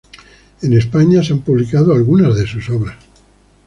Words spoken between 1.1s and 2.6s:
se han publicado algunas de